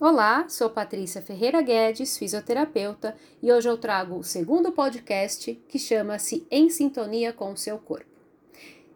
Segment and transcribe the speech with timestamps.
[0.00, 6.46] Olá, sou Patrícia Ferreira Guedes, fisioterapeuta, e hoje eu trago o segundo podcast que chama-se
[6.52, 8.06] Em Sintonia com o Seu Corpo.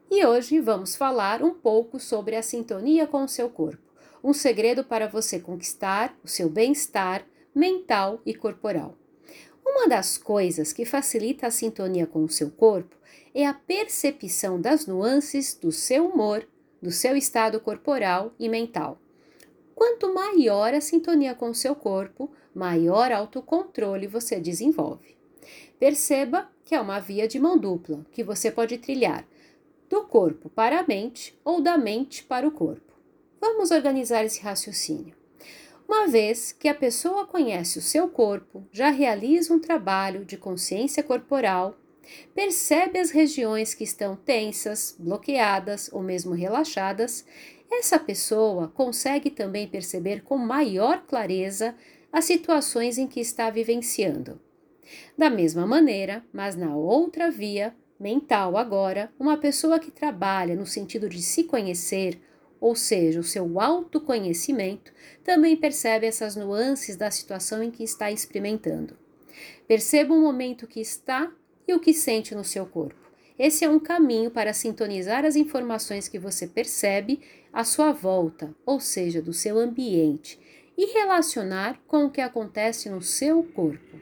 [0.08, 3.82] E hoje vamos falar um pouco sobre a sintonia com o seu corpo,
[4.22, 8.95] um segredo para você conquistar o seu bem-estar mental e corporal.
[9.66, 12.95] Uma das coisas que facilita a sintonia com o seu corpo
[13.34, 16.46] é a percepção das nuances do seu humor,
[16.80, 19.02] do seu estado corporal e mental.
[19.75, 25.16] Quanto maior a sintonia com o seu corpo, maior autocontrole você desenvolve.
[25.79, 29.27] Perceba que é uma via de mão dupla que você pode trilhar
[29.88, 32.93] do corpo para a mente ou da mente para o corpo.
[33.41, 35.15] Vamos organizar esse raciocínio.
[35.87, 41.02] Uma vez que a pessoa conhece o seu corpo, já realiza um trabalho de consciência
[41.02, 41.77] corporal,
[42.34, 47.24] percebe as regiões que estão tensas, bloqueadas ou mesmo relaxadas
[47.74, 51.74] essa pessoa consegue também perceber com maior clareza
[52.12, 54.38] as situações em que está vivenciando.
[55.16, 61.09] Da mesma maneira, mas na outra via, mental agora, uma pessoa que trabalha no sentido
[61.09, 62.21] de se conhecer,
[62.60, 64.93] ou seja, o seu autoconhecimento,
[65.25, 68.98] também percebe essas nuances da situação em que está experimentando.
[69.66, 71.32] Perceba o momento que está
[71.66, 73.00] e o que sente no seu corpo.
[73.38, 77.21] Esse é um caminho para sintonizar as informações que você percebe
[77.53, 80.38] à sua volta, ou seja, do seu ambiente,
[80.77, 83.99] e relacionar com o que acontece no seu corpo.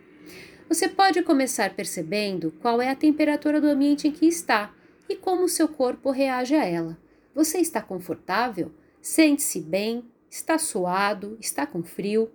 [0.69, 4.73] Você pode começar percebendo qual é a temperatura do ambiente em que está
[5.09, 6.97] e como o seu corpo reage a ela.
[7.35, 8.71] Você está confortável?
[9.01, 10.05] Sente-se bem?
[10.31, 11.37] Está suado?
[11.41, 12.31] Está com frio?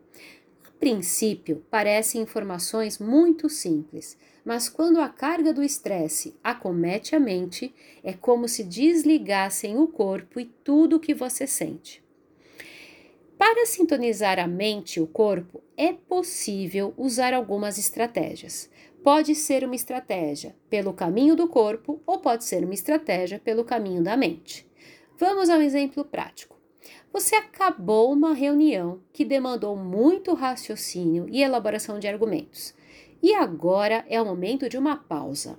[0.86, 8.14] Princípio, parecem informações muito simples, mas quando a carga do estresse acomete a mente, é
[8.14, 12.04] como se desligassem o corpo e tudo o que você sente.
[13.36, 18.70] Para sintonizar a mente e o corpo, é possível usar algumas estratégias.
[19.04, 24.04] Pode ser uma estratégia pelo caminho do corpo ou pode ser uma estratégia pelo caminho
[24.04, 24.70] da mente.
[25.18, 26.55] Vamos a um exemplo prático.
[27.12, 32.74] Você acabou uma reunião que demandou muito raciocínio e elaboração de argumentos.
[33.24, 35.58] E agora é o momento de uma pausa.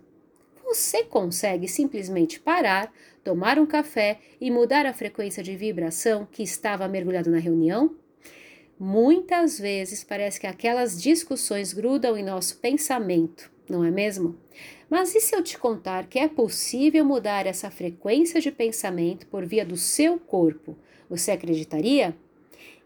[0.63, 2.93] Você consegue simplesmente parar,
[3.23, 7.95] tomar um café e mudar a frequência de vibração que estava mergulhado na reunião?
[8.79, 14.39] Muitas vezes parece que aquelas discussões grudam em nosso pensamento, não é mesmo?
[14.91, 19.47] Mas e se eu te contar que é possível mudar essa frequência de pensamento por
[19.47, 20.77] via do seu corpo?
[21.09, 22.17] Você acreditaria?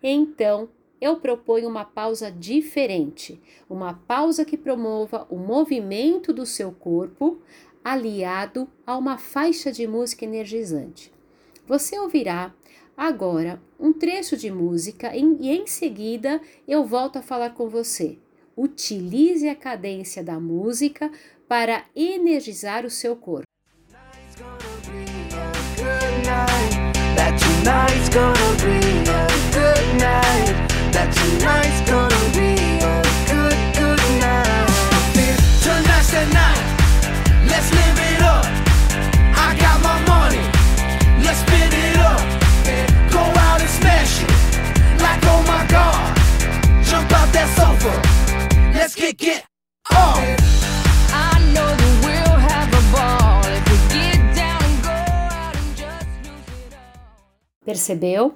[0.02, 0.68] Então,
[1.00, 7.40] eu proponho uma pausa diferente, uma pausa que promova o movimento do seu corpo
[7.82, 11.10] aliado a uma faixa de música energizante.
[11.66, 12.54] Você ouvirá
[12.96, 18.18] agora um trecho de música e em seguida eu volto a falar com você.
[18.54, 21.10] Utilize a cadência da música
[21.48, 23.46] para energizar o seu corpo.
[27.62, 30.56] Tonight's gonna be a good night.
[30.96, 34.64] that tonight's gonna be a good, good night.
[35.60, 36.64] Tonight's the night,
[37.52, 38.46] let's live it up.
[39.36, 40.40] I got my money,
[41.22, 42.24] let's spin it up.
[43.12, 44.30] Go out and smash it,
[45.02, 46.16] like oh my god.
[46.82, 47.92] Jump out that sofa,
[48.72, 49.44] let's kick it
[49.90, 50.49] off.
[57.70, 58.34] Percebeu?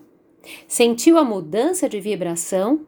[0.69, 2.87] Sentiu a mudança de vibração?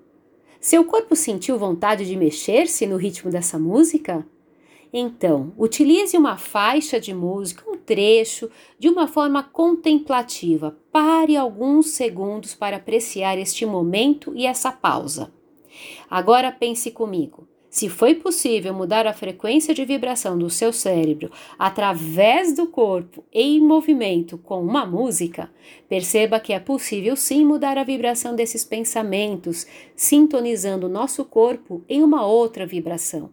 [0.60, 4.24] Seu corpo sentiu vontade de mexer-se no ritmo dessa música?
[4.92, 8.48] Então, utilize uma faixa de música, um trecho,
[8.78, 10.78] de uma forma contemplativa.
[10.92, 15.32] Pare alguns segundos para apreciar este momento e essa pausa.
[16.08, 17.48] Agora pense comigo.
[17.76, 23.60] Se foi possível mudar a frequência de vibração do seu cérebro através do corpo em
[23.60, 25.50] movimento com uma música,
[25.86, 32.02] perceba que é possível sim mudar a vibração desses pensamentos, sintonizando o nosso corpo em
[32.02, 33.28] uma outra vibração.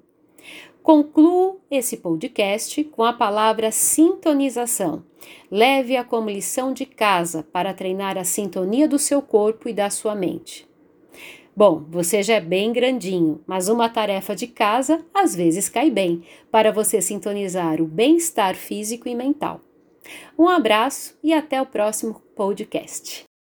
[0.81, 5.05] Concluo esse podcast com a palavra sintonização.
[5.49, 10.13] Leve-a como lição de casa para treinar a sintonia do seu corpo e da sua
[10.13, 10.67] mente.
[11.55, 16.23] Bom, você já é bem grandinho, mas uma tarefa de casa às vezes cai bem
[16.49, 19.61] para você sintonizar o bem-estar físico e mental.
[20.37, 23.23] Um abraço e até o próximo podcast.